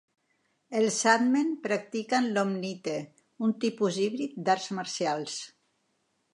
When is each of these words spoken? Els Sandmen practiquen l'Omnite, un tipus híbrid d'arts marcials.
Els 0.77 0.95
Sandmen 1.03 1.51
practiquen 1.67 2.31
l'Omnite, 2.39 2.97
un 3.49 3.55
tipus 3.67 4.03
híbrid 4.07 4.43
d'arts 4.49 4.75
marcials. 4.81 5.41